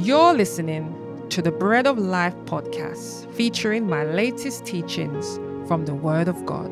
You're 0.00 0.32
listening 0.32 1.26
to 1.30 1.42
the 1.42 1.50
Bread 1.50 1.88
of 1.88 1.98
Life 1.98 2.36
podcast 2.44 3.34
featuring 3.34 3.88
my 3.88 4.04
latest 4.04 4.64
teachings 4.64 5.38
from 5.66 5.86
the 5.86 5.94
Word 5.94 6.28
of 6.28 6.46
God. 6.46 6.70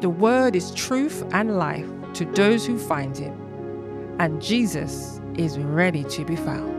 The 0.00 0.10
Word 0.10 0.54
is 0.54 0.70
truth 0.70 1.24
and 1.32 1.58
life 1.58 1.88
to 2.14 2.24
those 2.26 2.64
who 2.64 2.78
find 2.78 3.18
Him, 3.18 3.34
and 4.20 4.40
Jesus 4.40 5.20
is 5.34 5.58
ready 5.58 6.04
to 6.04 6.24
be 6.24 6.36
found. 6.36 6.70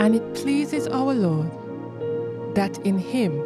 And 0.00 0.14
it 0.14 0.34
pleases 0.34 0.88
our 0.88 1.12
Lord 1.12 1.52
that 2.54 2.78
in 2.86 2.96
Him, 2.96 3.44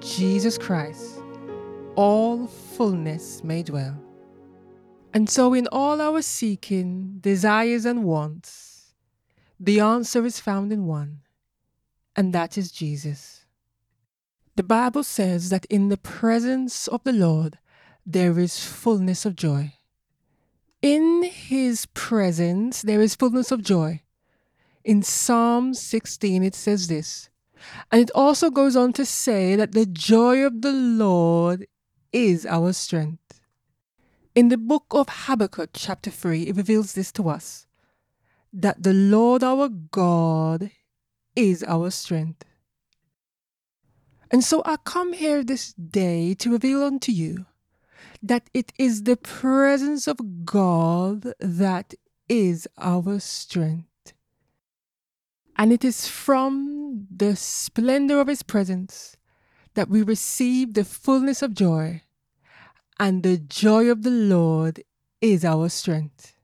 Jesus 0.00 0.58
Christ, 0.58 1.22
all 1.96 2.46
fullness 2.46 3.42
may 3.42 3.62
dwell. 3.62 3.96
And 5.12 5.28
so, 5.28 5.54
in 5.54 5.66
all 5.68 6.00
our 6.00 6.22
seeking, 6.22 7.18
desires, 7.20 7.84
and 7.84 8.04
wants, 8.04 8.94
the 9.58 9.80
answer 9.80 10.24
is 10.24 10.40
found 10.40 10.72
in 10.72 10.86
one, 10.86 11.20
and 12.14 12.32
that 12.32 12.56
is 12.56 12.70
Jesus. 12.70 13.44
The 14.56 14.62
Bible 14.62 15.02
says 15.02 15.48
that 15.50 15.64
in 15.66 15.88
the 15.88 15.96
presence 15.96 16.86
of 16.86 17.02
the 17.04 17.12
Lord 17.12 17.58
there 18.06 18.38
is 18.38 18.64
fullness 18.64 19.24
of 19.24 19.36
joy. 19.36 19.74
In 20.82 21.22
his 21.22 21.86
presence 21.86 22.82
there 22.82 23.00
is 23.00 23.14
fullness 23.14 23.50
of 23.50 23.62
joy. 23.62 24.02
In 24.84 25.02
Psalm 25.02 25.74
16 25.74 26.42
it 26.42 26.54
says 26.54 26.88
this. 26.88 27.30
And 27.90 28.00
it 28.00 28.10
also 28.14 28.50
goes 28.50 28.76
on 28.76 28.92
to 28.94 29.04
say 29.04 29.56
that 29.56 29.72
the 29.72 29.86
joy 29.86 30.44
of 30.44 30.62
the 30.62 30.72
Lord 30.72 31.66
is 32.12 32.46
our 32.46 32.72
strength. 32.72 33.39
In 34.32 34.48
the 34.48 34.56
book 34.56 34.86
of 34.92 35.08
Habakkuk, 35.08 35.70
chapter 35.72 36.08
3, 36.08 36.44
it 36.44 36.56
reveals 36.56 36.92
this 36.92 37.10
to 37.12 37.28
us 37.28 37.66
that 38.52 38.82
the 38.84 38.92
Lord 38.92 39.42
our 39.42 39.68
God 39.68 40.70
is 41.34 41.64
our 41.64 41.90
strength. 41.90 42.44
And 44.30 44.44
so 44.44 44.62
I 44.64 44.76
come 44.84 45.14
here 45.14 45.42
this 45.42 45.72
day 45.72 46.34
to 46.34 46.52
reveal 46.52 46.84
unto 46.84 47.10
you 47.10 47.46
that 48.22 48.48
it 48.54 48.72
is 48.78 49.02
the 49.02 49.16
presence 49.16 50.06
of 50.06 50.44
God 50.44 51.32
that 51.40 51.94
is 52.28 52.68
our 52.78 53.18
strength. 53.18 54.12
And 55.56 55.72
it 55.72 55.84
is 55.84 56.06
from 56.06 57.08
the 57.14 57.34
splendor 57.34 58.20
of 58.20 58.28
His 58.28 58.44
presence 58.44 59.16
that 59.74 59.88
we 59.88 60.02
receive 60.02 60.74
the 60.74 60.84
fullness 60.84 61.42
of 61.42 61.54
joy 61.54 62.02
and 63.00 63.22
the 63.22 63.38
joy 63.38 63.90
of 63.90 64.02
the 64.02 64.10
Lord 64.10 64.82
is 65.22 65.42
our 65.42 65.70
strength. 65.70 66.34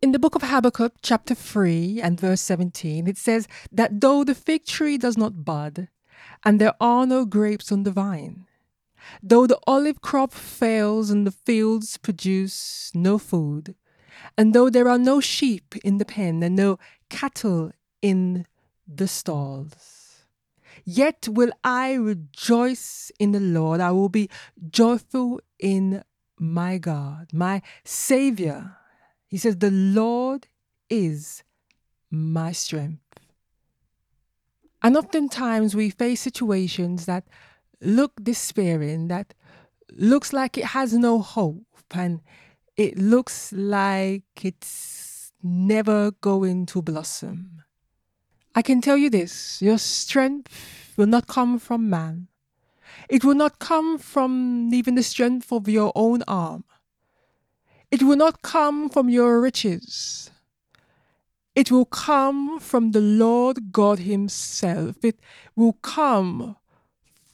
In 0.00 0.12
the 0.12 0.18
book 0.18 0.34
of 0.34 0.42
Habakkuk, 0.42 0.94
chapter 1.02 1.34
3 1.34 2.00
and 2.00 2.18
verse 2.18 2.40
17, 2.40 3.06
it 3.06 3.18
says 3.18 3.46
that 3.70 4.00
though 4.00 4.24
the 4.24 4.34
fig 4.34 4.64
tree 4.64 4.96
does 4.96 5.18
not 5.18 5.44
bud, 5.44 5.88
and 6.44 6.58
there 6.58 6.72
are 6.80 7.04
no 7.04 7.26
grapes 7.26 7.70
on 7.70 7.82
the 7.82 7.90
vine, 7.90 8.46
though 9.22 9.46
the 9.46 9.58
olive 9.66 10.00
crop 10.00 10.32
fails 10.32 11.10
and 11.10 11.26
the 11.26 11.30
fields 11.30 11.98
produce 11.98 12.90
no 12.94 13.18
food, 13.18 13.74
and 14.38 14.54
though 14.54 14.70
there 14.70 14.88
are 14.88 14.98
no 14.98 15.20
sheep 15.20 15.74
in 15.84 15.98
the 15.98 16.06
pen 16.06 16.42
and 16.42 16.56
no 16.56 16.78
cattle 17.10 17.70
in 18.00 18.46
the 18.88 19.06
stalls, 19.06 20.03
Yet 20.84 21.28
will 21.28 21.52
I 21.62 21.94
rejoice 21.94 23.12
in 23.18 23.32
the 23.32 23.40
Lord. 23.40 23.80
I 23.80 23.90
will 23.92 24.08
be 24.08 24.28
joyful 24.70 25.40
in 25.58 26.02
my 26.38 26.78
God, 26.78 27.28
my 27.32 27.62
Savior. 27.84 28.76
He 29.26 29.38
says, 29.38 29.56
The 29.56 29.70
Lord 29.70 30.46
is 30.90 31.42
my 32.10 32.52
strength. 32.52 33.00
And 34.82 34.96
oftentimes 34.96 35.74
we 35.74 35.90
face 35.90 36.20
situations 36.20 37.06
that 37.06 37.24
look 37.80 38.12
despairing, 38.22 39.08
that 39.08 39.34
looks 39.92 40.32
like 40.32 40.58
it 40.58 40.66
has 40.66 40.92
no 40.92 41.20
hope, 41.20 41.64
and 41.90 42.20
it 42.76 42.98
looks 42.98 43.52
like 43.52 44.24
it's 44.42 45.32
never 45.42 46.10
going 46.12 46.66
to 46.66 46.82
blossom. 46.82 47.63
I 48.54 48.62
can 48.62 48.80
tell 48.80 48.96
you 48.96 49.10
this 49.10 49.60
your 49.60 49.78
strength 49.78 50.94
will 50.96 51.06
not 51.06 51.26
come 51.26 51.58
from 51.58 51.90
man. 51.90 52.28
It 53.08 53.24
will 53.24 53.34
not 53.34 53.58
come 53.58 53.98
from 53.98 54.70
even 54.72 54.94
the 54.94 55.02
strength 55.02 55.52
of 55.52 55.68
your 55.68 55.92
own 55.94 56.22
arm. 56.28 56.64
It 57.90 58.02
will 58.02 58.16
not 58.16 58.42
come 58.42 58.88
from 58.88 59.08
your 59.08 59.40
riches. 59.40 60.30
It 61.54 61.70
will 61.70 61.84
come 61.84 62.58
from 62.58 62.90
the 62.90 63.00
Lord 63.00 63.72
God 63.72 64.00
Himself. 64.00 64.96
It 65.04 65.20
will 65.54 65.74
come 65.74 66.56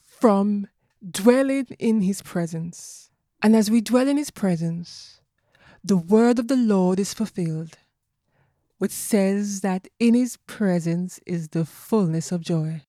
from 0.05 0.67
dwelling 1.09 1.67
in 1.79 2.01
His 2.01 2.21
presence. 2.21 3.09
And 3.41 3.55
as 3.55 3.71
we 3.71 3.81
dwell 3.81 4.07
in 4.07 4.17
His 4.17 4.29
presence, 4.29 5.21
the 5.83 5.97
word 5.97 6.37
of 6.37 6.47
the 6.47 6.55
Lord 6.55 6.99
is 6.99 7.13
fulfilled 7.13 7.77
which 8.81 8.89
says 8.89 9.61
that 9.61 9.87
in 9.99 10.15
his 10.15 10.37
presence 10.47 11.19
is 11.27 11.49
the 11.49 11.63
fullness 11.63 12.31
of 12.31 12.41
joy. 12.41 12.81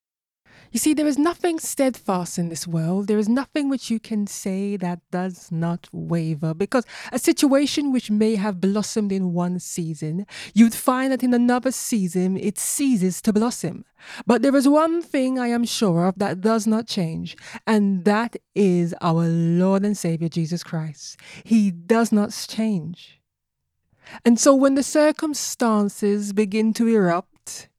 You 0.71 0.79
see, 0.79 0.95
there 0.95 1.05
is 1.05 1.19
nothing 1.19 1.59
steadfast 1.59 2.39
in 2.39 2.49
this 2.49 2.65
world. 2.65 3.05
There 3.05 3.19
is 3.19 3.29
nothing 3.29 3.69
which 3.69 3.91
you 3.91 3.99
can 3.99 4.25
say 4.25 4.75
that 4.77 5.01
does 5.11 5.51
not 5.51 5.87
waver. 5.91 6.55
Because 6.55 6.83
a 7.11 7.19
situation 7.19 7.93
which 7.93 8.09
may 8.09 8.33
have 8.33 8.59
blossomed 8.59 9.11
in 9.11 9.33
one 9.33 9.59
season, 9.59 10.25
you'd 10.55 10.73
find 10.73 11.11
that 11.11 11.21
in 11.21 11.31
another 11.31 11.71
season 11.71 12.37
it 12.37 12.57
ceases 12.57 13.21
to 13.21 13.31
blossom. 13.31 13.85
But 14.25 14.41
there 14.41 14.55
is 14.55 14.67
one 14.67 15.03
thing 15.03 15.37
I 15.37 15.49
am 15.49 15.63
sure 15.63 16.07
of 16.07 16.17
that 16.17 16.41
does 16.41 16.65
not 16.65 16.87
change, 16.87 17.37
and 17.67 18.03
that 18.05 18.35
is 18.55 18.95
our 18.99 19.27
Lord 19.27 19.85
and 19.85 19.95
Savior 19.95 20.27
Jesus 20.27 20.63
Christ. 20.63 21.19
He 21.43 21.69
does 21.69 22.11
not 22.11 22.31
change. 22.49 23.19
And 24.25 24.39
so 24.39 24.53
when 24.53 24.75
the 24.75 24.83
circumstances 24.83 26.33
begin 26.33 26.73
to 26.73 26.87
erupt 26.87 27.69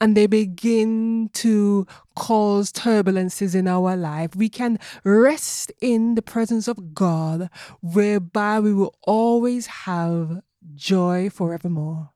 and 0.00 0.16
they 0.16 0.26
begin 0.26 1.30
to 1.34 1.86
cause 2.16 2.72
turbulences 2.72 3.54
in 3.54 3.68
our 3.68 3.96
life, 3.96 4.34
we 4.34 4.48
can 4.48 4.78
rest 5.04 5.72
in 5.80 6.14
the 6.14 6.22
presence 6.22 6.66
of 6.66 6.94
God, 6.94 7.48
whereby 7.80 8.60
we 8.60 8.72
will 8.72 8.94
always 9.02 9.66
have 9.66 10.42
joy 10.74 11.30
forevermore. 11.30 12.10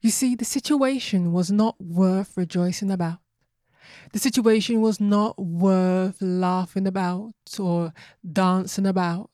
You 0.00 0.10
see, 0.10 0.34
the 0.34 0.44
situation 0.44 1.32
was 1.32 1.50
not 1.50 1.80
worth 1.80 2.36
rejoicing 2.36 2.90
about. 2.90 3.18
The 4.12 4.18
situation 4.18 4.80
was 4.80 5.00
not 5.00 5.38
worth 5.38 6.22
laughing 6.22 6.86
about 6.86 7.34
or 7.58 7.92
dancing 8.30 8.86
about. 8.86 9.30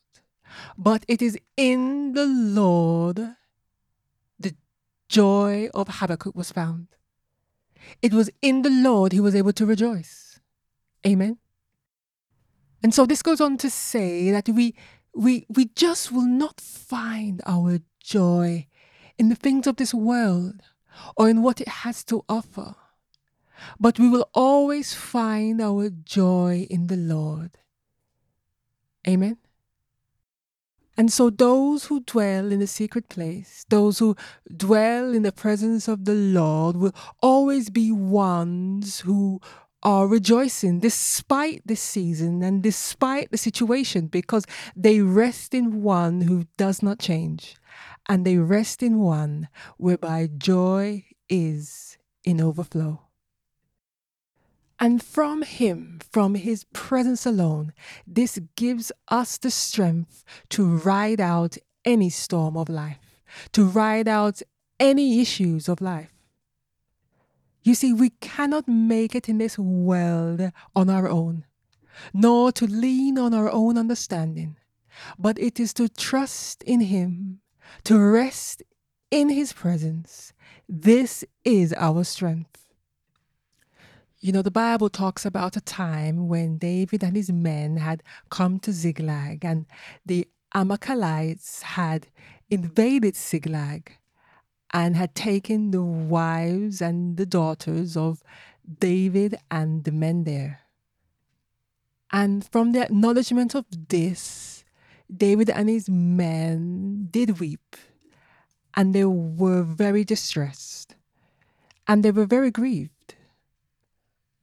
But 0.77 1.05
it 1.07 1.21
is 1.21 1.37
in 1.57 2.13
the 2.13 2.25
Lord 2.25 3.35
the 4.39 4.55
joy 5.09 5.69
of 5.73 5.87
Habakkuk 5.87 6.35
was 6.35 6.51
found. 6.51 6.87
It 8.01 8.13
was 8.13 8.29
in 8.41 8.61
the 8.61 8.69
Lord 8.69 9.11
he 9.11 9.19
was 9.19 9.35
able 9.35 9.53
to 9.53 9.65
rejoice. 9.65 10.39
Amen. 11.05 11.37
And 12.81 12.93
so 12.93 13.05
this 13.05 13.21
goes 13.21 13.41
on 13.41 13.57
to 13.57 13.69
say 13.69 14.31
that 14.31 14.49
we 14.49 14.75
we 15.15 15.45
we 15.49 15.65
just 15.75 16.11
will 16.11 16.27
not 16.27 16.59
find 16.59 17.41
our 17.45 17.79
joy 17.99 18.67
in 19.17 19.29
the 19.29 19.35
things 19.35 19.65
of 19.65 19.77
this 19.77 19.93
world 19.93 20.61
or 21.15 21.29
in 21.29 21.41
what 21.41 21.61
it 21.61 21.67
has 21.67 22.03
to 22.05 22.23
offer. 22.27 22.75
But 23.79 23.99
we 23.99 24.09
will 24.09 24.29
always 24.33 24.93
find 24.93 25.61
our 25.61 25.89
joy 25.89 26.67
in 26.69 26.87
the 26.87 26.97
Lord. 26.97 27.57
Amen. 29.07 29.37
And 30.97 31.11
so, 31.11 31.29
those 31.29 31.85
who 31.85 32.01
dwell 32.01 32.51
in 32.51 32.59
the 32.59 32.67
secret 32.67 33.09
place, 33.09 33.65
those 33.69 33.99
who 33.99 34.15
dwell 34.55 35.13
in 35.13 35.23
the 35.23 35.31
presence 35.31 35.87
of 35.87 36.05
the 36.05 36.13
Lord, 36.13 36.77
will 36.77 36.95
always 37.21 37.69
be 37.69 37.91
ones 37.91 39.01
who 39.01 39.41
are 39.83 40.07
rejoicing 40.07 40.79
despite 40.79 41.61
the 41.65 41.75
season 41.75 42.41
and 42.41 42.63
despite 42.63 43.29
the 43.29 43.37
situation 43.37 44.07
because 44.07 44.45
they 44.75 44.99
rest 45.01 45.53
in 45.53 45.83
one 45.83 46.21
who 46.21 46.45
does 46.57 46.81
not 46.81 46.97
change 46.97 47.55
and 48.09 48.25
they 48.25 48.37
rest 48.37 48.81
in 48.81 48.99
one 48.99 49.47
whereby 49.77 50.27
joy 50.37 51.05
is 51.29 51.97
in 52.23 52.41
overflow. 52.41 53.04
And 54.79 55.01
from 55.01 55.41
Him, 55.41 55.99
from 56.11 56.35
His 56.35 56.65
presence 56.73 57.25
alone, 57.25 57.73
this 58.05 58.39
gives 58.55 58.91
us 59.07 59.37
the 59.37 59.51
strength 59.51 60.23
to 60.49 60.65
ride 60.65 61.21
out 61.21 61.57
any 61.85 62.09
storm 62.09 62.57
of 62.57 62.67
life, 62.67 63.21
to 63.53 63.65
ride 63.65 64.07
out 64.07 64.41
any 64.79 65.21
issues 65.21 65.69
of 65.69 65.81
life. 65.81 66.11
You 67.63 67.73
see, 67.73 67.93
we 67.93 68.11
cannot 68.21 68.67
make 68.67 69.15
it 69.15 69.29
in 69.29 69.37
this 69.37 69.57
world 69.57 70.51
on 70.75 70.89
our 70.89 71.09
own, 71.09 71.45
nor 72.13 72.51
to 72.51 72.67
lean 72.67 73.17
on 73.17 73.33
our 73.33 73.49
own 73.49 73.77
understanding, 73.77 74.57
but 75.17 75.39
it 75.39 75.59
is 75.59 75.73
to 75.75 75.89
trust 75.89 76.61
in 76.63 76.81
Him, 76.81 77.39
to 77.85 77.97
rest 77.97 78.61
in 79.11 79.29
his 79.29 79.53
presence. 79.53 80.33
This 80.67 81.23
is 81.43 81.73
our 81.77 82.03
strength. 82.03 82.64
You 84.25 84.31
know, 84.31 84.41
the 84.41 84.49
Bible 84.49 84.89
talks 84.89 85.23
about 85.23 85.55
a 85.55 85.61
time 85.61 86.27
when 86.27 86.57
David 86.57 87.03
and 87.03 87.15
his 87.15 87.31
men 87.31 87.77
had 87.77 88.01
come 88.31 88.57
to 88.61 88.71
Ziklag 88.71 89.45
and 89.45 89.67
the 90.03 90.27
Amalekites 90.55 91.61
had 91.61 92.07
invaded 92.49 93.15
Ziklag 93.15 93.91
and 94.73 94.95
had 94.95 95.13
taken 95.13 95.69
the 95.69 95.83
wives 95.83 96.81
and 96.81 97.17
the 97.17 97.27
daughters 97.27 97.95
of 97.95 98.23
David 98.79 99.35
and 99.51 99.83
the 99.83 99.91
men 99.91 100.23
there. 100.23 100.61
And 102.11 102.43
from 102.43 102.71
the 102.71 102.81
acknowledgement 102.81 103.53
of 103.53 103.65
this, 103.89 104.65
David 105.15 105.51
and 105.51 105.69
his 105.69 105.87
men 105.87 107.09
did 107.11 107.39
weep, 107.39 107.75
and 108.73 108.95
they 108.95 109.05
were 109.05 109.61
very 109.61 110.03
distressed, 110.03 110.95
and 111.87 112.01
they 112.01 112.09
were 112.09 112.25
very 112.25 112.49
grieved. 112.49 112.94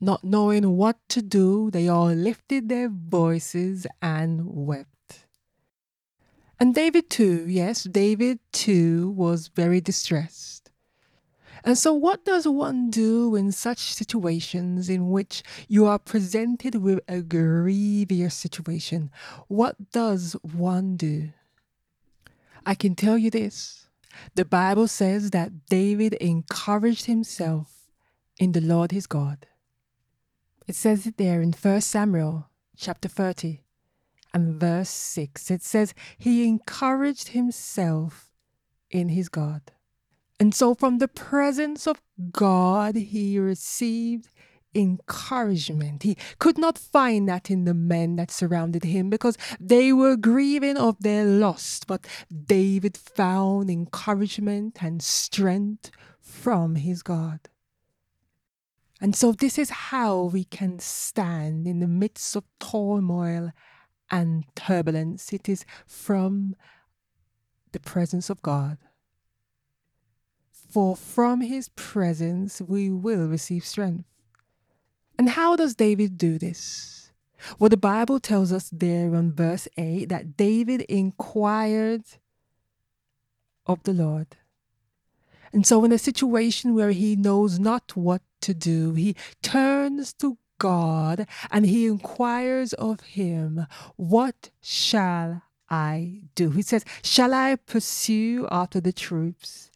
Not 0.03 0.25
knowing 0.25 0.77
what 0.77 0.99
to 1.11 1.23
do, 1.23 1.71
they 1.71 1.87
all 1.87 2.09
lifted 2.09 2.69
their 2.69 2.89
voices 2.89 3.87
and 4.03 4.41
wept. 4.45 5.27
And 6.59 6.75
David 6.75 7.09
too, 7.09 7.49
yes, 7.49 7.85
David 7.85 8.41
too 8.51 9.11
was 9.11 9.47
very 9.47 9.81
distressed. 9.81 10.73
And 11.63 11.79
so, 11.79 11.95
what 11.95 12.25
does 12.25 12.49
one 12.49 12.91
do 12.91 13.37
in 13.37 13.53
such 13.53 13.79
situations 13.79 14.89
in 14.89 15.11
which 15.11 15.45
you 15.69 15.87
are 15.87 16.01
presented 16.01 16.75
with 16.83 16.99
a 17.07 17.23
grievous 17.23 18.35
situation? 18.35 19.09
What 19.47 19.93
does 19.93 20.33
one 20.43 20.97
do? 20.97 21.31
I 22.67 22.75
can 22.75 22.97
tell 22.97 23.17
you 23.17 23.31
this 23.31 23.87
the 24.35 24.45
Bible 24.45 24.89
says 24.89 25.31
that 25.31 25.67
David 25.67 26.15
encouraged 26.15 27.07
himself 27.07 27.87
in 28.41 28.51
the 28.51 28.61
Lord 28.61 28.91
his 28.91 29.07
God. 29.07 29.47
It 30.73 30.77
says 30.77 31.07
it 31.07 31.19
there 31.19 31.43
in 31.43 31.53
1 31.53 31.81
Samuel 31.83 32.49
chapter 32.79 33.07
30 33.07 33.61
and 34.33 34.59
verse 34.59 34.89
6. 34.89 35.51
It 35.51 35.63
says, 35.63 35.93
He 36.17 36.49
encouraged 36.49 37.29
himself 37.29 38.33
in 38.91 39.11
his 39.11 39.29
God. 39.29 39.61
And 40.41 40.55
so, 40.55 40.75
from 40.75 40.97
the 40.97 41.09
presence 41.09 41.87
of 41.87 42.01
God, 42.33 42.97
he 42.97 43.39
received 43.39 44.31
encouragement. 44.75 46.05
He 46.05 46.17
could 46.39 46.57
not 46.57 46.79
find 46.79 47.29
that 47.29 47.51
in 47.51 47.67
the 47.67 47.75
men 47.75 48.17
that 48.17 48.31
surrounded 48.31 48.85
him 48.85 49.11
because 49.11 49.37
they 49.61 49.93
were 49.93 50.17
grieving 50.17 50.79
of 50.79 50.97
their 51.01 51.27
loss. 51.27 51.83
But 51.87 52.07
David 52.47 52.97
found 52.97 53.69
encouragement 53.69 54.83
and 54.83 55.03
strength 55.03 55.91
from 56.23 56.77
his 56.77 57.03
God. 57.03 57.41
And 59.03 59.17
so, 59.17 59.33
this 59.33 59.59
is 59.59 59.69
how 59.69 60.23
we 60.23 60.45
can 60.45 60.79
stand 60.79 61.67
in 61.67 61.81
the 61.81 61.89
midst 61.89 62.37
of 62.37 62.45
turmoil 62.61 63.51
and 64.13 64.45
turbulence. 64.55 65.33
It 65.33 65.49
is 65.49 65.65
from 65.87 66.55
the 67.73 67.81
presence 67.81 68.31
of 68.31 68.41
God. 68.43 68.79
For 70.53 70.95
from 70.95 71.41
his 71.41 71.69
presence 71.71 72.63
we 72.63 72.91
will 72.91 73.27
receive 73.27 73.67
strength. 73.67 74.05
And 75.19 75.31
how 75.31 75.57
does 75.57 75.75
David 75.75 76.17
do 76.17 76.39
this? 76.39 77.11
Well, 77.59 77.71
the 77.71 77.77
Bible 77.77 78.21
tells 78.21 78.53
us 78.53 78.71
there 78.73 79.15
in 79.17 79.33
verse 79.33 79.67
8 79.77 80.11
that 80.11 80.37
David 80.37 80.83
inquired 80.83 82.05
of 83.67 83.83
the 83.83 83.93
Lord. 83.93 84.37
And 85.53 85.67
so, 85.67 85.85
in 85.85 85.93
a 85.93 85.99
situation 85.99 86.75
where 86.75 86.93
he 86.93 87.17
knows 87.17 87.59
not 87.59 87.97
what 87.97 88.23
to 88.43 88.55
do, 88.55 88.95
he 88.95 89.17
turns 89.43 90.13
to 90.15 90.39
God 90.59 91.27
and 91.51 91.67
he 91.67 91.87
inquires 91.87 92.73
of 92.75 93.01
him, 93.01 93.67
What 93.97 94.51
shall 94.63 95.43
I 95.69 96.23
do? 96.35 96.51
He 96.51 96.63
says, 96.63 96.85
Shall 97.03 97.35
I 97.35 97.57
pursue 97.57 98.47
after 98.51 98.81
the 98.81 98.93
troops? 98.93 99.71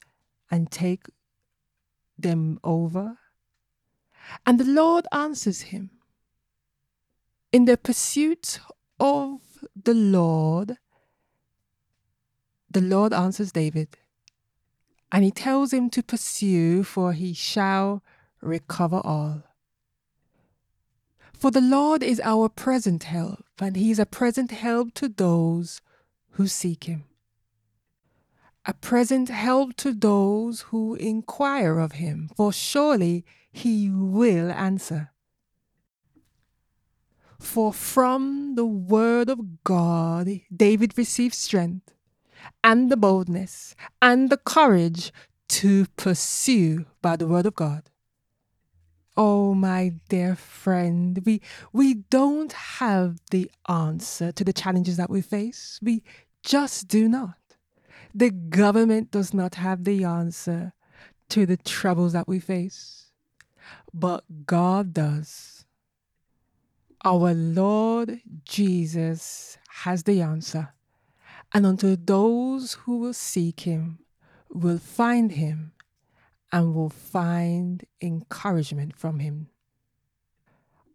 and 0.51 0.71
take 0.71 1.07
them 2.19 2.59
over? 2.63 3.19
And 4.45 4.59
the 4.59 4.65
Lord 4.65 5.07
answers 5.13 5.63
him. 5.63 5.91
In 7.53 7.65
the 7.65 7.77
pursuit 7.77 8.61
of 8.99 9.41
the 9.81 9.95
Lord, 9.95 10.79
the 12.71 12.81
Lord 12.81 13.13
answers 13.13 13.53
David, 13.53 13.97
and 15.17 15.25
he 15.25 15.31
tells 15.31 15.73
him 15.73 15.89
to 15.89 16.03
pursue, 16.03 16.83
for 16.83 17.15
he 17.15 17.33
shall 17.33 18.03
recover 18.43 19.01
all. 19.03 19.45
For 21.33 21.51
the 21.51 21.63
Lord 21.63 22.03
is 22.03 22.21
our 22.23 22.51
present 22.51 23.05
help, 23.05 23.47
and 23.59 23.77
he 23.77 23.91
is 23.91 23.99
a 23.99 24.05
present 24.05 24.51
help 24.51 24.93
to 24.97 25.09
those 25.09 25.81
who 26.33 26.47
seek 26.47 26.85
him 26.85 27.05
a 28.67 28.75
present 28.75 29.31
help 29.31 29.77
to 29.77 29.95
those 29.95 30.63
who 30.69 30.97
inquire 30.97 31.79
of 31.79 31.93
him, 31.93 32.29
for 32.37 32.53
surely 32.53 33.25
he 33.51 33.89
will 33.89 34.51
answer. 34.51 35.13
For 37.39 37.73
from 37.73 38.57
the 38.57 38.67
word 38.67 39.31
of 39.31 39.63
God, 39.63 40.29
David 40.55 40.99
received 40.99 41.35
strength 41.35 41.96
and 42.63 42.91
the 42.91 42.97
boldness 42.97 43.75
and 44.01 44.31
the 44.31 44.37
courage 44.37 45.13
to 45.49 45.87
pursue 45.97 46.87
by 47.03 47.17
the 47.17 47.27
word 47.27 47.47
of 47.47 47.55
God. 47.55 47.91
Oh, 49.17 49.55
my 49.55 49.95
dear 50.09 50.35
friend, 50.37 51.23
we, 51.25 51.41
we 51.73 51.95
don't 51.95 52.53
have 52.53 53.19
the 53.31 53.51
answer 53.67 54.31
to 54.33 54.45
the 54.45 54.53
challenges 54.53 54.99
that 54.99 55.09
we 55.09 55.23
face. 55.23 55.81
We 55.83 56.03
just 56.43 56.89
do 56.89 57.09
not. 57.09 57.37
The 58.15 58.31
government 58.31 59.11
does 59.11 59.33
not 59.33 59.55
have 59.57 59.85
the 59.85 60.05
answer 60.05 60.75
to 61.31 61.47
the 61.47 61.57
troubles 61.57 62.13
that 62.13 62.29
we 62.29 62.41
face, 62.41 63.11
but 63.93 64.25
God 64.47 64.93
does. 64.93 65.65
Our 67.05 67.35
Lord 67.35 68.21
Jesus 68.45 69.59
has 69.69 70.03
the 70.03 70.23
answer, 70.23 70.75
and 71.57 71.65
unto 71.65 71.97
those 71.97 72.75
who 72.85 72.99
will 72.99 73.15
seek 73.15 73.61
Him 73.61 73.99
will 74.51 74.77
find 74.77 75.33
Him 75.33 75.73
and 76.53 76.75
will 76.75 76.91
find 76.91 77.83
encouragement 77.99 78.95
from 78.95 79.21
Him. 79.21 79.49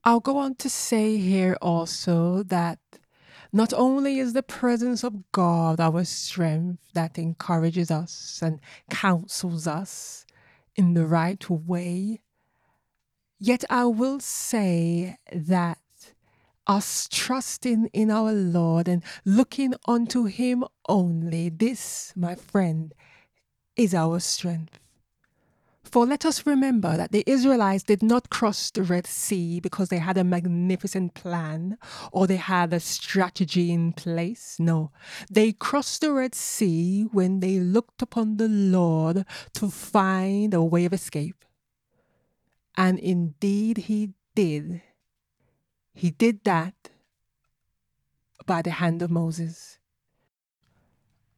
I'll 0.04 0.20
go 0.20 0.38
on 0.38 0.54
to 0.58 0.70
say 0.70 1.18
here 1.18 1.58
also 1.64 2.44
that 2.44 2.78
not 3.52 3.74
only 3.74 4.20
is 4.20 4.34
the 4.34 4.44
presence 4.44 5.04
of 5.04 5.32
God 5.32 5.80
our 5.80 6.04
strength 6.04 6.84
that 6.94 7.18
encourages 7.18 7.90
us 7.90 8.40
and 8.44 8.60
counsels 8.92 9.66
us 9.66 10.28
in 10.76 10.94
the 10.94 11.08
right 11.08 11.50
way, 11.50 12.22
yet 13.40 13.64
I 13.68 13.86
will 13.86 14.20
say 14.20 15.18
that 15.34 15.80
us 16.68 17.08
trusting 17.12 17.90
in 17.94 18.12
our 18.12 18.32
Lord 18.32 18.88
and 18.88 19.04
looking 19.26 19.74
unto 19.88 20.26
Him 20.26 20.64
only, 20.88 21.50
this, 21.50 22.14
my 22.16 22.36
friend, 22.36 22.94
is 23.76 23.94
our 23.94 24.20
strength. 24.20 24.80
For 25.84 26.06
let 26.06 26.26
us 26.26 26.46
remember 26.46 26.96
that 26.96 27.12
the 27.12 27.24
Israelites 27.28 27.84
did 27.84 28.02
not 28.02 28.30
cross 28.30 28.72
the 28.72 28.84
Red 28.84 29.06
Sea 29.06 29.60
because 29.60 29.90
they 29.90 29.98
had 29.98 30.18
a 30.18 30.24
magnificent 30.24 31.16
plan 31.16 31.78
or 32.14 32.28
they 32.28 32.38
had 32.38 32.72
a 32.72 32.80
strategy 32.80 33.72
in 33.72 33.92
place. 33.92 34.56
No, 34.58 34.92
they 35.30 35.52
crossed 35.52 36.00
the 36.00 36.14
Red 36.14 36.34
Sea 36.34 37.10
when 37.12 37.42
they 37.42 37.60
looked 37.60 38.02
upon 38.02 38.38
the 38.38 38.48
Lord 38.48 39.26
to 39.56 39.70
find 39.70 40.54
a 40.54 40.64
way 40.64 40.86
of 40.86 40.94
escape. 40.94 41.44
And 42.78 42.98
indeed, 42.98 43.80
He 43.80 44.14
did. 44.34 44.82
He 45.94 46.12
did 46.12 46.44
that 46.46 46.74
by 48.46 48.62
the 48.62 48.72
hand 48.72 49.02
of 49.02 49.12
Moses. 49.12 49.78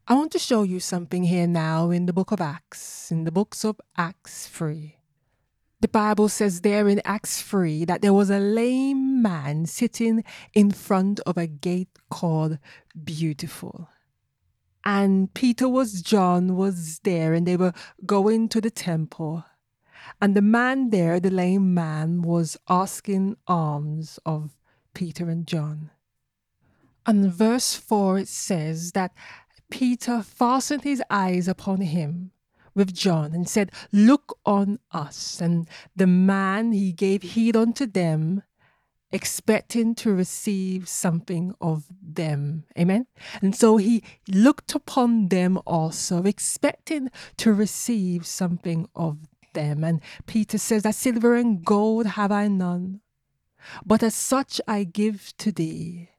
I 0.07 0.15
want 0.15 0.31
to 0.33 0.39
show 0.39 0.63
you 0.63 0.79
something 0.79 1.23
here 1.23 1.47
now 1.47 1.89
in 1.89 2.05
the 2.05 2.13
book 2.13 2.31
of 2.31 2.41
Acts, 2.41 3.11
in 3.11 3.23
the 3.23 3.31
books 3.31 3.63
of 3.63 3.79
Acts 3.97 4.47
3. 4.47 4.97
The 5.79 5.87
Bible 5.87 6.29
says 6.29 6.61
there 6.61 6.87
in 6.87 7.01
Acts 7.03 7.41
3 7.41 7.85
that 7.85 8.01
there 8.01 8.13
was 8.13 8.29
a 8.29 8.39
lame 8.39 9.21
man 9.21 9.65
sitting 9.65 10.23
in 10.53 10.71
front 10.71 11.19
of 11.21 11.37
a 11.37 11.47
gate 11.47 11.99
called 12.09 12.57
Beautiful. 13.03 13.89
And 14.85 15.33
Peter 15.33 15.67
was 15.67 16.01
John 16.01 16.55
was 16.55 16.99
there 16.99 17.33
and 17.33 17.47
they 17.47 17.57
were 17.57 17.73
going 18.05 18.49
to 18.49 18.61
the 18.61 18.71
temple. 18.71 19.45
And 20.21 20.35
the 20.35 20.41
man 20.41 20.89
there, 20.89 21.19
the 21.19 21.31
lame 21.31 21.73
man, 21.73 22.21
was 22.21 22.57
asking 22.69 23.37
alms 23.47 24.19
of 24.25 24.51
Peter 24.93 25.29
and 25.29 25.47
John. 25.47 25.91
And 27.05 27.31
verse 27.31 27.75
4 27.75 28.19
it 28.19 28.27
says 28.27 28.93
that 28.93 29.11
Peter 29.69 30.21
fastened 30.21 30.83
his 30.83 31.01
eyes 31.09 31.47
upon 31.47 31.81
him 31.81 32.31
with 32.75 32.93
John 32.93 33.33
and 33.33 33.47
said, 33.47 33.71
Look 33.91 34.37
on 34.45 34.79
us. 34.91 35.41
And 35.41 35.67
the 35.95 36.07
man 36.07 36.71
he 36.71 36.91
gave 36.91 37.21
heed 37.23 37.55
unto 37.55 37.85
them, 37.85 38.43
expecting 39.11 39.95
to 39.95 40.13
receive 40.13 40.87
something 40.87 41.53
of 41.61 41.85
them. 42.01 42.65
Amen. 42.77 43.07
And 43.41 43.55
so 43.55 43.77
he 43.77 44.03
looked 44.27 44.73
upon 44.75 45.29
them 45.29 45.59
also, 45.65 46.23
expecting 46.23 47.09
to 47.37 47.53
receive 47.53 48.25
something 48.25 48.87
of 48.95 49.17
them. 49.53 49.83
And 49.83 50.01
Peter 50.25 50.57
says, 50.57 50.83
That 50.83 50.95
silver 50.95 51.35
and 51.35 51.63
gold 51.63 52.05
have 52.05 52.31
I 52.31 52.47
none, 52.47 53.01
but 53.85 54.03
as 54.03 54.15
such 54.15 54.59
I 54.67 54.83
give 54.83 55.33
to 55.37 55.51
thee. 55.51 56.09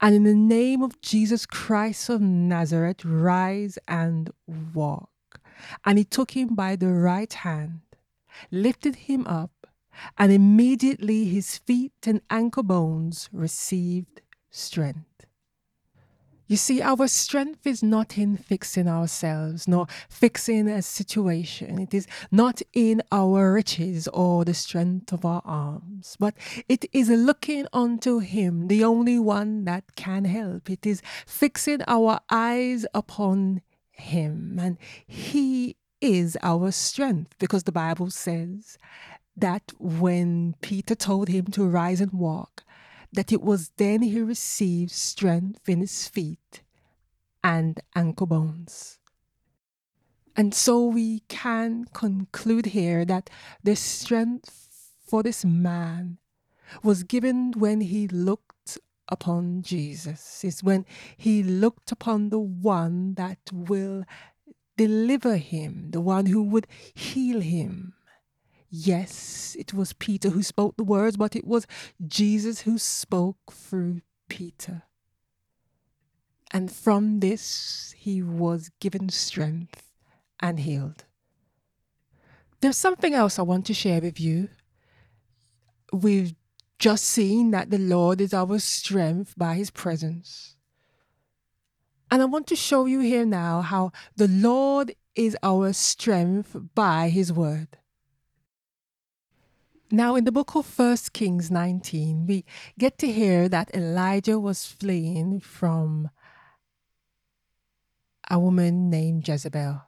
And 0.00 0.14
in 0.14 0.24
the 0.24 0.34
name 0.34 0.82
of 0.82 1.00
Jesus 1.00 1.44
Christ 1.46 2.08
of 2.08 2.20
Nazareth, 2.20 3.04
rise 3.04 3.78
and 3.86 4.30
walk. 4.46 5.10
And 5.84 5.98
he 5.98 6.04
took 6.04 6.32
him 6.32 6.54
by 6.54 6.76
the 6.76 6.88
right 6.92 7.32
hand, 7.32 7.80
lifted 8.50 8.96
him 8.96 9.26
up, 9.26 9.66
and 10.18 10.32
immediately 10.32 11.24
his 11.24 11.58
feet 11.58 11.92
and 12.06 12.20
ankle 12.30 12.62
bones 12.62 13.28
received 13.32 14.20
strength. 14.50 15.25
You 16.48 16.56
see, 16.56 16.80
our 16.80 17.08
strength 17.08 17.66
is 17.66 17.82
not 17.82 18.16
in 18.16 18.36
fixing 18.36 18.86
ourselves, 18.86 19.66
nor 19.66 19.86
fixing 20.08 20.68
a 20.68 20.80
situation. 20.80 21.80
It 21.80 21.92
is 21.92 22.06
not 22.30 22.62
in 22.72 23.02
our 23.10 23.52
riches 23.52 24.06
or 24.08 24.44
the 24.44 24.54
strength 24.54 25.12
of 25.12 25.24
our 25.24 25.42
arms, 25.44 26.16
but 26.20 26.34
it 26.68 26.84
is 26.92 27.08
looking 27.08 27.66
unto 27.72 28.20
Him, 28.20 28.68
the 28.68 28.84
only 28.84 29.18
one 29.18 29.64
that 29.64 29.96
can 29.96 30.24
help. 30.24 30.70
It 30.70 30.86
is 30.86 31.02
fixing 31.26 31.82
our 31.88 32.20
eyes 32.30 32.86
upon 32.94 33.62
Him, 33.90 34.58
and 34.60 34.78
He 35.04 35.76
is 36.00 36.36
our 36.42 36.70
strength 36.70 37.34
because 37.40 37.64
the 37.64 37.72
Bible 37.72 38.10
says 38.10 38.78
that 39.36 39.72
when 39.78 40.54
Peter 40.60 40.94
told 40.94 41.28
him 41.28 41.46
to 41.46 41.64
rise 41.64 42.00
and 42.00 42.12
walk, 42.12 42.64
that 43.12 43.32
it 43.32 43.42
was 43.42 43.70
then 43.76 44.02
he 44.02 44.20
received 44.20 44.90
strength 44.90 45.68
in 45.68 45.80
his 45.80 46.08
feet 46.08 46.62
and 47.42 47.80
ankle 47.94 48.26
bones. 48.26 48.98
And 50.36 50.54
so 50.54 50.84
we 50.84 51.20
can 51.28 51.86
conclude 51.94 52.66
here 52.66 53.04
that 53.06 53.30
the 53.62 53.74
strength 53.74 54.92
for 55.06 55.22
this 55.22 55.44
man 55.44 56.18
was 56.82 57.04
given 57.04 57.52
when 57.52 57.80
he 57.80 58.08
looked 58.08 58.78
upon 59.08 59.62
Jesus, 59.62 60.44
is 60.44 60.62
when 60.62 60.84
he 61.16 61.42
looked 61.42 61.92
upon 61.92 62.28
the 62.28 62.40
one 62.40 63.14
that 63.14 63.38
will 63.52 64.04
deliver 64.76 65.36
him, 65.36 65.90
the 65.92 66.00
one 66.00 66.26
who 66.26 66.42
would 66.42 66.66
heal 66.92 67.40
him, 67.40 67.94
Yes, 68.68 69.56
it 69.58 69.72
was 69.72 69.92
Peter 69.92 70.30
who 70.30 70.42
spoke 70.42 70.76
the 70.76 70.84
words, 70.84 71.16
but 71.16 71.36
it 71.36 71.46
was 71.46 71.66
Jesus 72.06 72.62
who 72.62 72.78
spoke 72.78 73.52
through 73.52 74.02
Peter. 74.28 74.82
And 76.50 76.70
from 76.70 77.20
this, 77.20 77.94
he 77.96 78.22
was 78.22 78.70
given 78.80 79.08
strength 79.08 79.82
and 80.40 80.60
healed. 80.60 81.04
There's 82.60 82.76
something 82.76 83.14
else 83.14 83.38
I 83.38 83.42
want 83.42 83.66
to 83.66 83.74
share 83.74 84.00
with 84.00 84.20
you. 84.20 84.48
We've 85.92 86.34
just 86.78 87.04
seen 87.04 87.50
that 87.52 87.70
the 87.70 87.78
Lord 87.78 88.20
is 88.20 88.34
our 88.34 88.58
strength 88.58 89.34
by 89.36 89.54
his 89.54 89.70
presence. 89.70 90.56
And 92.10 92.22
I 92.22 92.26
want 92.26 92.46
to 92.48 92.56
show 92.56 92.86
you 92.86 93.00
here 93.00 93.26
now 93.26 93.62
how 93.62 93.92
the 94.16 94.28
Lord 94.28 94.94
is 95.14 95.36
our 95.42 95.72
strength 95.72 96.56
by 96.74 97.08
his 97.08 97.32
word. 97.32 97.78
Now, 99.90 100.16
in 100.16 100.24
the 100.24 100.32
book 100.32 100.56
of 100.56 100.66
First 100.66 101.12
Kings 101.12 101.48
19, 101.48 102.26
we 102.26 102.44
get 102.76 102.98
to 102.98 103.12
hear 103.12 103.48
that 103.48 103.72
Elijah 103.72 104.38
was 104.40 104.66
fleeing 104.66 105.38
from 105.38 106.10
a 108.28 108.36
woman 108.36 108.90
named 108.90 109.28
Jezebel. 109.28 109.82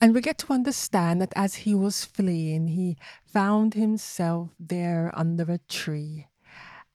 And 0.00 0.14
we 0.14 0.22
get 0.22 0.38
to 0.38 0.54
understand 0.54 1.20
that 1.20 1.34
as 1.36 1.56
he 1.56 1.74
was 1.74 2.06
fleeing, 2.06 2.68
he 2.68 2.96
found 3.26 3.74
himself 3.74 4.48
there 4.58 5.12
under 5.14 5.44
a 5.44 5.58
tree. 5.68 6.28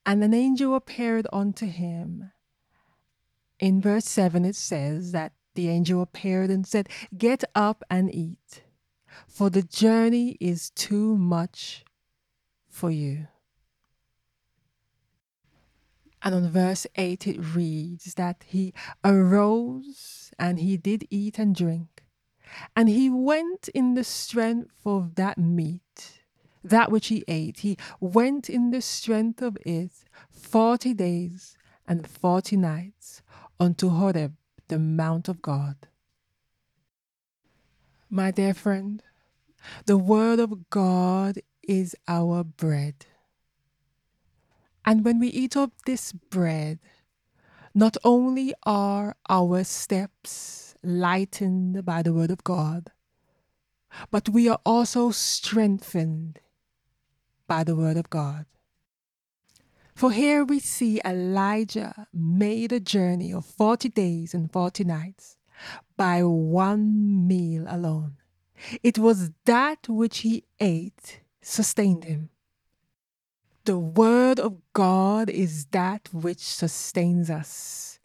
And 0.03 0.23
an 0.23 0.33
angel 0.33 0.73
appeared 0.73 1.27
unto 1.31 1.67
him. 1.67 2.31
In 3.59 3.79
verse 3.81 4.05
7, 4.05 4.43
it 4.45 4.55
says 4.55 5.11
that 5.11 5.33
the 5.53 5.69
angel 5.69 6.01
appeared 6.01 6.49
and 6.49 6.65
said, 6.65 6.89
Get 7.15 7.43
up 7.53 7.83
and 7.87 8.13
eat 8.13 8.63
for 9.27 9.49
the 9.49 9.61
journey 9.61 10.37
is 10.39 10.69
too 10.71 11.17
much 11.17 11.83
for 12.67 12.91
you. 12.91 13.27
And 16.21 16.33
on 16.33 16.49
verse 16.49 16.87
8 16.95 17.27
it 17.27 17.55
reads 17.55 18.15
that 18.15 18.43
he 18.47 18.73
arose 19.03 20.31
and 20.39 20.59
he 20.59 20.75
did 20.75 21.07
eat 21.11 21.37
and 21.37 21.55
drink, 21.55 22.03
and 22.75 22.89
he 22.89 23.09
went 23.09 23.69
in 23.69 23.93
the 23.93 24.03
strength 24.03 24.85
of 24.85 25.15
that 25.15 25.37
meat, 25.37 26.21
that 26.63 26.91
which 26.91 27.07
he 27.07 27.23
ate. 27.27 27.59
He 27.59 27.77
went 27.99 28.49
in 28.49 28.71
the 28.71 28.81
strength 28.81 29.41
of 29.41 29.57
it 29.65 29.91
forty 30.31 30.93
days 30.93 31.57
and 31.87 32.07
forty 32.07 32.57
nights 32.57 33.21
unto 33.59 33.89
Horeb, 33.89 34.35
the 34.67 34.79
mount 34.79 35.27
of 35.27 35.41
God. 35.41 35.75
My 38.09 38.31
dear 38.31 38.53
friend, 38.53 39.01
the 39.85 39.97
Word 39.97 40.39
of 40.39 40.69
God 40.69 41.39
is 41.63 41.95
our 42.07 42.43
bread. 42.43 43.07
And 44.85 45.03
when 45.03 45.19
we 45.19 45.29
eat 45.29 45.57
of 45.57 45.71
this 45.85 46.11
bread, 46.11 46.79
not 47.73 47.97
only 48.03 48.53
are 48.63 49.15
our 49.27 49.63
steps 49.63 50.75
lightened 50.83 51.83
by 51.83 52.03
the 52.03 52.13
Word 52.13 52.29
of 52.29 52.43
God, 52.43 52.91
but 54.11 54.29
we 54.29 54.47
are 54.47 54.59
also 54.65 55.09
strengthened 55.09 56.39
by 57.47 57.63
the 57.63 57.75
Word 57.75 57.97
of 57.97 58.09
God. 58.11 58.45
For 59.95 60.11
here 60.11 60.43
we 60.43 60.59
see 60.59 61.01
Elijah 61.03 62.07
made 62.13 62.71
a 62.71 62.79
journey 62.79 63.33
of 63.33 63.45
40 63.45 63.89
days 63.89 64.33
and 64.33 64.51
40 64.51 64.83
nights 64.83 65.37
by 65.97 66.23
one 66.23 67.27
meal 67.27 67.65
alone. 67.67 68.17
It 68.83 68.97
was 68.97 69.31
that 69.45 69.87
which 69.87 70.19
he 70.19 70.45
ate 70.59 71.21
sustained 71.41 72.05
him. 72.05 72.29
The 73.65 73.77
Word 73.77 74.39
of 74.39 74.61
God 74.73 75.29
is 75.29 75.65
that 75.67 76.09
which 76.13 76.39
sustains 76.39 77.29
us. 77.29 77.99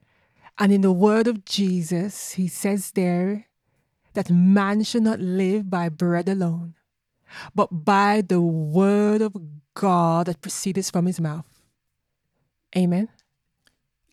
And 0.58 0.72
in 0.72 0.80
the 0.80 0.92
Word 0.92 1.26
of 1.26 1.44
Jesus, 1.44 2.32
he 2.32 2.48
says 2.48 2.92
there 2.92 3.46
that 4.14 4.30
man 4.30 4.82
should 4.82 5.02
not 5.02 5.20
live 5.20 5.70
by 5.70 5.88
bread 5.88 6.28
alone, 6.28 6.74
but 7.54 7.84
by 7.84 8.22
the 8.26 8.40
Word 8.40 9.22
of 9.22 9.36
God 9.74 10.26
that 10.26 10.40
proceeds 10.40 10.90
from 10.90 11.06
his 11.06 11.20
mouth. 11.20 11.46
Amen. 12.76 13.08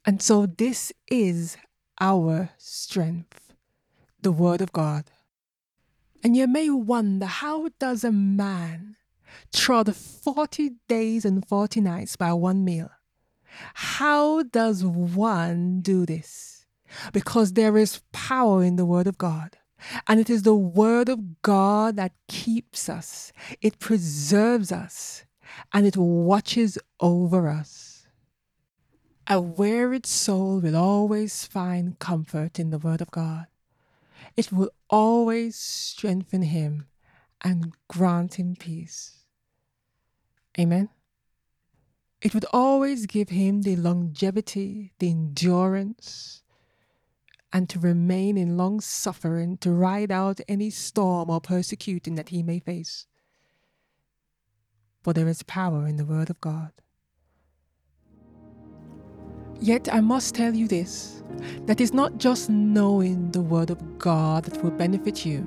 And 0.06 0.22
so 0.22 0.46
this 0.46 0.94
is 1.08 1.58
our 2.00 2.50
strength, 2.58 3.54
the 4.22 4.32
Word 4.32 4.62
of 4.62 4.72
God. 4.72 5.06
And 6.24 6.36
you 6.36 6.48
may 6.48 6.70
wonder 6.70 7.25
how 7.25 7.70
does 7.80 8.04
a 8.04 8.12
man 8.12 8.96
trod 9.54 9.96
40 9.96 10.72
days 10.88 11.25
and 11.25 11.48
40 11.48 11.82
nights 11.82 12.16
by 12.16 12.34
one 12.34 12.63
meal? 12.63 12.89
How 13.74 14.44
does 14.44 14.84
one 14.84 15.82
do 15.82 16.06
this? 16.06 16.66
Because 17.13 17.54
there 17.54 17.77
is 17.77 18.01
power 18.12 18.63
in 18.63 18.75
the 18.75 18.86
Word 18.86 19.08
of 19.08 19.18
God. 19.18 19.58
And 20.08 20.20
it 20.20 20.30
is 20.30 20.44
the 20.44 20.56
Word 20.56 21.10
of 21.10 21.42
God 21.42 21.96
that 21.98 22.13
keeps 22.27 22.89
us, 22.89 23.32
it 23.62 23.80
preserves 23.80 24.72
us, 24.72 25.24
and 25.72 25.86
it 25.86 25.96
watches 25.96 26.77
over 27.00 27.48
us. 27.48 27.87
A 29.30 29.42
wearied 29.42 30.06
soul 30.06 30.60
will 30.60 30.76
always 30.76 31.46
find 31.46 32.00
comfort 32.00 32.60
in 32.60 32.70
the 32.70 32.78
Word 32.78 33.02
of 33.02 33.12
God 33.12 33.48
it 34.38 34.52
will 34.52 34.70
always 34.90 35.56
strengthen 35.56 36.44
him 36.44 36.86
and 37.42 37.74
grant 37.88 38.36
him 38.36 38.56
peace. 38.56 39.24
Amen. 40.60 40.90
It 42.22 42.34
would 42.34 42.46
always 42.54 43.06
give 43.06 43.30
him 43.30 43.64
the 43.64 43.76
longevity, 43.76 44.94
the 45.00 45.10
endurance, 45.10 46.42
and 47.52 47.70
to 47.70 47.80
remain 47.80 48.38
in 48.38 48.58
long 48.58 48.80
suffering 48.80 49.58
to 49.58 49.72
ride 49.72 50.12
out 50.12 50.40
any 50.48 50.70
storm 50.70 51.30
or 51.30 51.42
persecuting 51.42 52.16
that 52.16 52.30
he 52.30 52.44
may 52.44 52.60
face. 52.60 53.08
For 55.04 55.14
there 55.14 55.28
is 55.28 55.44
power 55.44 55.88
in 55.88 55.98
the 55.98 56.06
Word 56.06 56.30
of 56.30 56.42
God. 56.42 56.72
Yet 59.60 59.92
I 59.92 60.02
must 60.02 60.36
tell 60.36 60.56
you 60.56 60.68
this 60.68 61.24
that 61.66 61.82
is 61.82 61.94
not 61.94 62.18
just 62.18 62.50
knowing 62.50 63.32
the 63.32 63.42
Word 63.42 63.70
of 63.70 64.00
God 64.00 64.46
that 64.46 64.64
will 64.64 64.72
benefit 64.72 65.26
you, 65.26 65.42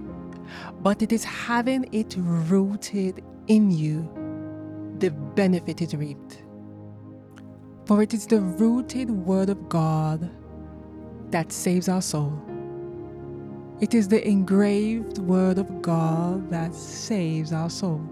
but 0.83 1.03
it 1.03 1.13
is 1.13 1.25
having 1.25 1.89
it 1.93 2.17
rooted 2.19 3.23
in 3.47 3.71
you, 3.71 4.09
the 4.99 5.11
benefit 5.11 5.81
it 5.81 5.93
reaped. 5.95 6.43
For 7.87 8.03
it 8.03 8.13
is 8.13 8.27
the 8.27 8.41
rooted 8.41 9.11
Word 9.11 9.49
of 9.49 9.69
God 9.69 10.31
that 11.31 11.53
saves 11.53 11.89
our 11.89 12.03
soul. 12.03 12.33
It 13.81 13.95
is 13.95 14.09
the 14.09 14.27
engraved 14.27 15.19
Word 15.19 15.59
of 15.59 15.83
God 15.83 16.51
that 16.51 16.75
saves 16.75 17.53
our 17.53 17.71
soul. 17.71 18.03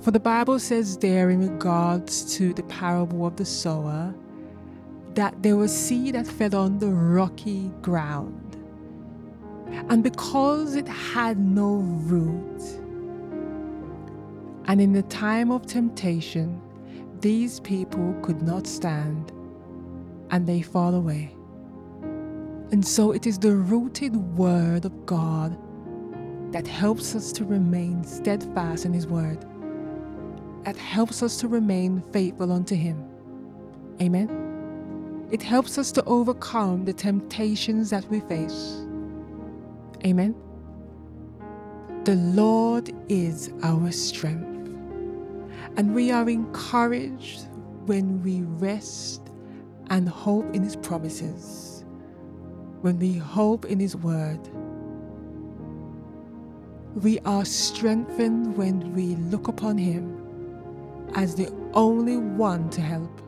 For 0.00 0.10
the 0.10 0.20
Bible 0.20 0.58
says 0.58 0.98
there 0.98 1.30
in 1.30 1.40
regards 1.40 2.36
to 2.36 2.52
the 2.52 2.62
parable 2.64 3.26
of 3.26 3.36
the 3.36 3.44
sower 3.44 4.14
that 5.16 5.42
there 5.42 5.56
was 5.56 5.76
seed 5.76 6.14
that 6.14 6.26
fell 6.26 6.54
on 6.54 6.78
the 6.78 6.88
rocky 6.88 7.72
ground. 7.80 8.42
And 9.88 10.02
because 10.02 10.76
it 10.76 10.86
had 10.86 11.38
no 11.38 11.76
root, 11.76 12.62
and 14.66 14.80
in 14.80 14.92
the 14.92 15.02
time 15.02 15.50
of 15.50 15.66
temptation, 15.66 16.60
these 17.20 17.60
people 17.60 18.14
could 18.22 18.42
not 18.42 18.66
stand 18.66 19.32
and 20.30 20.46
they 20.46 20.60
fall 20.60 20.94
away. 20.94 21.34
And 22.70 22.86
so 22.86 23.12
it 23.12 23.26
is 23.26 23.38
the 23.38 23.54
rooted 23.54 24.16
word 24.36 24.84
of 24.84 25.06
God 25.06 25.56
that 26.52 26.66
helps 26.66 27.14
us 27.14 27.32
to 27.32 27.44
remain 27.44 28.04
steadfast 28.04 28.84
in 28.84 28.92
His 28.92 29.06
word, 29.06 29.46
that 30.64 30.76
helps 30.76 31.22
us 31.22 31.38
to 31.38 31.48
remain 31.48 32.02
faithful 32.12 32.52
unto 32.52 32.74
Him. 32.74 33.02
Amen. 34.02 34.45
It 35.30 35.42
helps 35.42 35.76
us 35.76 35.90
to 35.92 36.04
overcome 36.04 36.84
the 36.84 36.92
temptations 36.92 37.90
that 37.90 38.08
we 38.08 38.20
face. 38.20 38.86
Amen. 40.04 40.36
The 42.04 42.14
Lord 42.14 42.92
is 43.08 43.50
our 43.64 43.90
strength. 43.90 44.46
And 45.76 45.94
we 45.94 46.12
are 46.12 46.28
encouraged 46.30 47.48
when 47.86 48.22
we 48.22 48.42
rest 48.42 49.22
and 49.90 50.08
hope 50.08 50.54
in 50.54 50.62
His 50.62 50.76
promises, 50.76 51.84
when 52.82 52.98
we 53.00 53.14
hope 53.14 53.64
in 53.64 53.80
His 53.80 53.96
word. 53.96 54.38
We 57.02 57.18
are 57.20 57.44
strengthened 57.44 58.56
when 58.56 58.94
we 58.94 59.16
look 59.16 59.48
upon 59.48 59.76
Him 59.76 60.22
as 61.14 61.34
the 61.34 61.52
only 61.74 62.16
one 62.16 62.70
to 62.70 62.80
help 62.80 63.20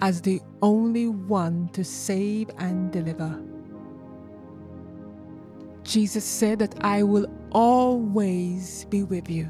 as 0.00 0.20
the 0.20 0.40
only 0.62 1.08
one 1.08 1.68
to 1.72 1.84
save 1.84 2.50
and 2.58 2.92
deliver. 2.92 3.40
Jesus 5.82 6.24
said 6.24 6.58
that 6.58 6.74
I 6.82 7.02
will 7.02 7.26
always 7.50 8.84
be 8.90 9.02
with 9.02 9.30
you. 9.30 9.48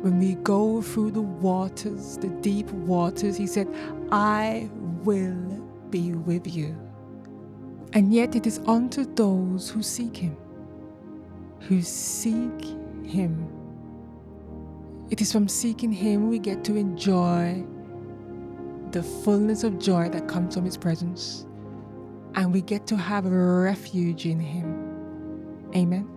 When 0.00 0.18
we 0.18 0.34
go 0.36 0.80
through 0.80 1.10
the 1.10 1.20
waters, 1.20 2.16
the 2.16 2.28
deep 2.28 2.70
waters, 2.70 3.36
He 3.36 3.46
said, 3.46 3.68
I 4.10 4.70
will 5.04 5.62
be 5.90 6.12
with 6.12 6.46
you. 6.46 6.74
And 7.92 8.14
yet 8.14 8.34
it 8.34 8.46
is 8.46 8.60
unto 8.66 9.04
those 9.14 9.68
who 9.68 9.82
seek 9.82 10.16
Him, 10.16 10.36
who 11.60 11.82
seek 11.82 12.64
Him. 13.04 13.46
It 15.10 15.20
is 15.20 15.30
from 15.32 15.48
seeking 15.48 15.92
Him 15.92 16.30
we 16.30 16.38
get 16.38 16.64
to 16.64 16.76
enjoy 16.76 17.62
the 18.92 19.02
fullness 19.02 19.64
of 19.64 19.78
joy 19.78 20.08
that 20.10 20.28
comes 20.28 20.54
from 20.54 20.64
His 20.64 20.76
presence, 20.76 21.46
and 22.34 22.52
we 22.52 22.60
get 22.60 22.86
to 22.88 22.96
have 22.96 23.26
a 23.26 23.30
refuge 23.30 24.26
in 24.26 24.40
Him. 24.40 25.70
Amen. 25.74 26.08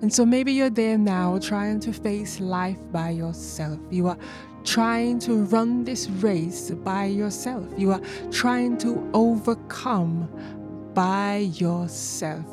And 0.00 0.12
so 0.12 0.24
maybe 0.24 0.52
you're 0.52 0.70
there 0.70 0.96
now 0.96 1.38
trying 1.38 1.80
to 1.80 1.92
face 1.92 2.38
life 2.38 2.78
by 2.92 3.10
yourself. 3.10 3.80
You 3.90 4.06
are 4.06 4.18
trying 4.62 5.18
to 5.20 5.44
run 5.44 5.84
this 5.84 6.08
race 6.08 6.70
by 6.70 7.06
yourself. 7.06 7.66
You 7.76 7.92
are 7.92 8.00
trying 8.30 8.78
to 8.78 9.10
overcome 9.12 10.28
by 10.94 11.48
yourself. 11.54 12.44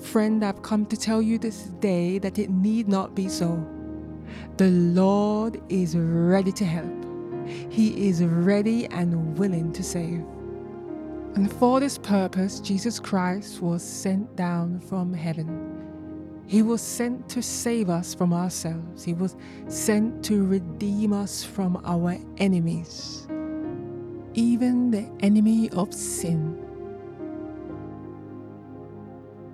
Friend, 0.00 0.44
I've 0.44 0.62
come 0.62 0.84
to 0.86 0.96
tell 0.96 1.22
you 1.22 1.38
this 1.38 1.64
day 1.80 2.18
that 2.18 2.38
it 2.38 2.50
need 2.50 2.88
not 2.88 3.14
be 3.14 3.28
so. 3.28 3.66
The 4.58 4.68
Lord 4.68 5.62
is 5.68 5.96
ready 5.96 6.52
to 6.52 6.64
help. 6.64 7.05
He 7.46 8.08
is 8.08 8.22
ready 8.24 8.86
and 8.86 9.36
willing 9.38 9.72
to 9.72 9.82
save. 9.82 10.24
And 11.34 11.52
for 11.52 11.80
this 11.80 11.98
purpose, 11.98 12.60
Jesus 12.60 12.98
Christ 12.98 13.60
was 13.60 13.82
sent 13.82 14.36
down 14.36 14.80
from 14.80 15.12
heaven. 15.12 15.76
He 16.46 16.62
was 16.62 16.80
sent 16.80 17.28
to 17.30 17.42
save 17.42 17.90
us 17.90 18.14
from 18.14 18.32
ourselves. 18.32 19.04
He 19.04 19.12
was 19.12 19.36
sent 19.68 20.24
to 20.26 20.46
redeem 20.46 21.12
us 21.12 21.42
from 21.44 21.82
our 21.84 22.16
enemies, 22.38 23.26
even 24.34 24.90
the 24.90 25.10
enemy 25.20 25.68
of 25.70 25.92
sin. 25.92 26.62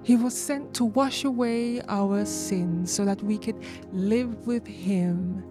He 0.05 0.17
was 0.17 0.37
sent 0.37 0.75
to 0.75 0.85
wash 0.85 1.25
away 1.25 1.81
our 1.89 2.25
sins 2.25 2.93
so 2.93 3.05
that 3.05 3.23
we 3.23 3.39
could 3.39 3.63
live 3.93 4.47
with 4.47 4.67
Him 4.67 5.45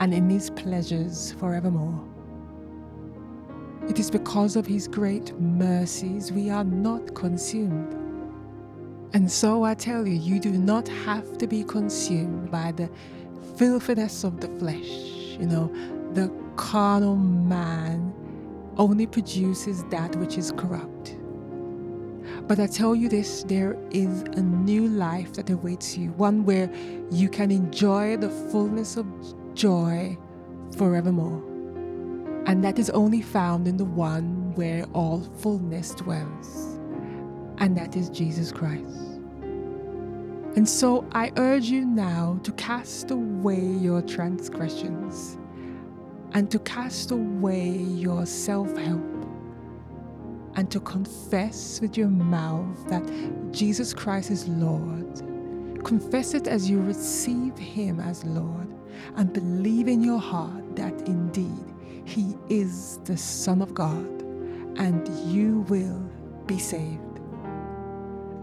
and 0.00 0.14
in 0.14 0.28
his 0.28 0.50
pleasures 0.50 1.32
forevermore. 1.38 2.02
It 3.88 3.98
is 3.98 4.10
because 4.10 4.56
of 4.56 4.66
his 4.66 4.88
great 4.88 5.38
mercies 5.38 6.32
we 6.32 6.50
are 6.50 6.64
not 6.64 7.14
consumed. 7.14 7.96
And 9.12 9.30
so 9.30 9.64
I 9.64 9.74
tell 9.74 10.06
you, 10.06 10.14
you 10.14 10.40
do 10.40 10.52
not 10.52 10.88
have 10.88 11.36
to 11.38 11.46
be 11.46 11.64
consumed 11.64 12.50
by 12.50 12.72
the 12.72 12.88
filthiness 13.56 14.24
of 14.24 14.40
the 14.40 14.48
flesh. 14.58 14.88
You 15.38 15.46
know, 15.46 15.72
the 16.14 16.32
carnal 16.56 17.16
man 17.16 18.14
only 18.76 19.06
produces 19.06 19.84
that 19.84 20.14
which 20.16 20.38
is 20.38 20.52
corrupt. 20.52 21.16
But 22.46 22.60
I 22.60 22.66
tell 22.66 22.94
you 22.94 23.08
this 23.08 23.42
there 23.44 23.76
is 23.90 24.22
a 24.22 24.42
new 24.42 24.88
life 24.88 25.32
that 25.34 25.50
awaits 25.50 25.96
you, 25.96 26.12
one 26.12 26.44
where 26.44 26.70
you 27.10 27.28
can 27.28 27.50
enjoy 27.50 28.16
the 28.16 28.30
fullness 28.30 28.96
of 28.96 29.06
joy 29.54 30.16
forevermore. 30.76 31.42
And 32.46 32.64
that 32.64 32.78
is 32.78 32.90
only 32.90 33.22
found 33.22 33.68
in 33.68 33.76
the 33.76 33.84
one 33.84 34.54
where 34.54 34.84
all 34.94 35.20
fullness 35.20 35.94
dwells, 35.94 36.78
and 37.58 37.76
that 37.76 37.96
is 37.96 38.08
Jesus 38.08 38.50
Christ. 38.50 39.10
And 40.56 40.68
so 40.68 41.06
I 41.12 41.30
urge 41.36 41.66
you 41.66 41.84
now 41.84 42.40
to 42.42 42.52
cast 42.52 43.10
away 43.12 43.60
your 43.60 44.02
transgressions 44.02 45.38
and 46.32 46.50
to 46.50 46.58
cast 46.60 47.12
away 47.12 47.70
your 47.70 48.26
self 48.26 48.76
help 48.76 49.00
and 50.56 50.70
to 50.70 50.80
confess 50.80 51.80
with 51.80 51.96
your 51.96 52.08
mouth 52.08 52.88
that 52.88 53.02
Jesus 53.52 53.94
Christ 53.94 54.30
is 54.30 54.48
Lord. 54.48 55.29
Confess 55.84 56.34
it 56.34 56.46
as 56.46 56.68
you 56.68 56.80
receive 56.80 57.56
Him 57.56 58.00
as 58.00 58.24
Lord 58.24 58.68
and 59.16 59.32
believe 59.32 59.88
in 59.88 60.02
your 60.02 60.18
heart 60.18 60.76
that 60.76 60.92
indeed 61.02 61.74
He 62.04 62.36
is 62.48 62.98
the 63.04 63.16
Son 63.16 63.62
of 63.62 63.74
God 63.74 64.22
and 64.76 65.08
you 65.32 65.60
will 65.68 66.00
be 66.46 66.58
saved. 66.58 67.20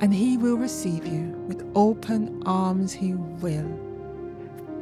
And 0.02 0.14
He 0.14 0.38
will 0.38 0.58
receive 0.58 1.06
you 1.06 1.30
with 1.48 1.70
open 1.76 2.44
arms, 2.46 2.94
He 2.94 3.14
will. 3.14 3.80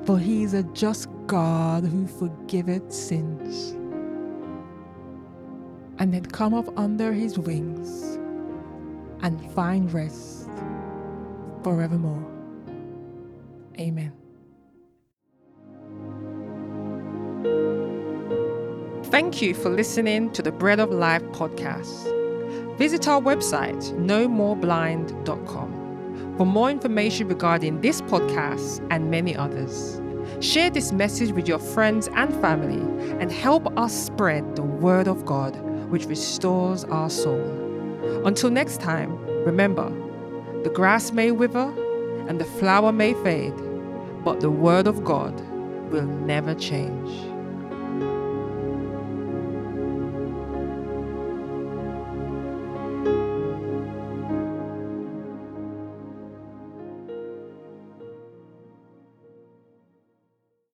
For 0.06 0.20
He 0.20 0.44
is 0.44 0.54
a 0.54 0.64
just 0.64 1.08
God 1.28 1.84
who 1.86 2.08
forgiveth 2.08 2.92
sins. 2.92 3.72
And 6.00 6.14
then 6.14 6.26
come 6.26 6.54
up 6.54 6.68
under 6.78 7.14
His 7.14 7.40
wings 7.40 8.18
and 9.22 9.52
find 9.54 9.92
rest 9.94 10.50
forevermore. 11.64 12.35
Amen. 13.80 14.14
Thank 19.06 19.42
you 19.42 19.54
for 19.54 19.70
listening 19.70 20.32
to 20.34 20.42
the 20.42 20.52
Bread 20.52 20.80
of 20.80 20.92
Life 20.92 21.24
podcast. 21.26 22.12
Visit 22.78 23.08
our 23.08 23.22
website, 23.22 23.82
nomoreblind.com, 23.94 26.36
for 26.38 26.46
more 26.46 26.70
information 26.70 27.30
regarding 27.30 27.80
this 27.80 28.02
podcast 28.02 28.86
and 28.92 29.10
many 29.10 29.34
others. 29.36 30.02
Share 30.42 30.70
this 30.70 30.92
message 30.92 31.32
with 31.32 31.48
your 31.48 31.60
friends 31.60 32.10
and 32.16 32.34
family 32.42 32.82
and 33.22 33.32
help 33.32 33.78
us 33.78 33.94
spread 33.94 34.58
the 34.58 34.64
word 34.64 35.08
of 35.08 35.26
God, 35.26 35.56
which 35.90 36.06
restores 36.08 36.84
our 36.86 37.10
soul. 37.10 37.42
Until 38.26 38.50
next 38.50 38.82
time, 38.82 39.18
remember 39.46 39.90
the 40.64 40.72
grass 40.72 41.12
may 41.12 41.32
wither 41.32 41.72
and 42.28 42.42
the 42.42 42.46
flower 42.46 42.92
may 42.92 43.14
fade, 43.24 43.54
but 44.26 44.42
the 44.42 44.50
word 44.50 44.88
of 44.88 45.04
God 45.06 45.40
will 45.92 46.08
never 46.08 46.56
change. 46.56 47.35